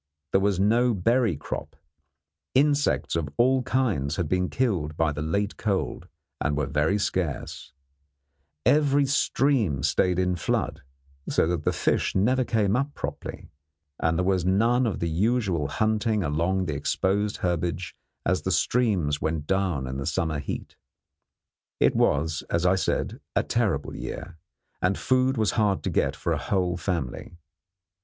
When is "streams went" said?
18.49-19.45